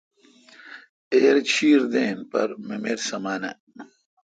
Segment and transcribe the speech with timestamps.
[1.13, 3.51] ایر چھیر دین پر ممیر سمانہ